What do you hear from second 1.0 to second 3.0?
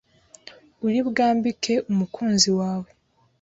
bwambike umukunzi wawe